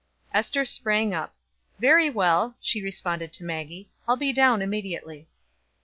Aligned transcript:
Ester 0.33 0.65
sprang 0.65 1.13
up. 1.13 1.35
"Very 1.77 2.09
well," 2.09 2.55
she 2.59 2.81
responded 2.81 3.31
to 3.33 3.43
Maggie. 3.43 3.87
"I'll 4.07 4.17
be 4.17 4.33
down 4.33 4.63
immediately." 4.63 5.27